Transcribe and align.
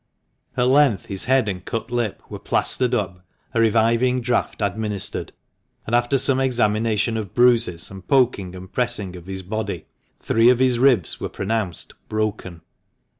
At 0.57 0.65
length 0.65 1.05
his 1.05 1.25
head 1.25 1.47
and 1.47 1.63
cut 1.63 1.91
lip 1.91 2.23
were 2.27 2.39
plaistered 2.39 2.95
up, 2.95 3.23
a 3.53 3.59
reviving 3.59 4.19
draught 4.19 4.55
administered, 4.59 5.31
and 5.85 5.95
after 5.95 6.17
some 6.17 6.39
examination 6.39 7.17
of 7.17 7.35
bruises, 7.35 7.91
and 7.91 8.07
poking 8.07 8.55
and 8.55 8.73
pressing 8.73 9.15
of 9.15 9.27
his 9.27 9.43
body, 9.43 9.85
three 10.19 10.49
of 10.49 10.57
his 10.57 10.79
ribs 10.79 11.19
were 11.19 11.29
pronounced 11.29 11.93
"broken." 12.09 12.61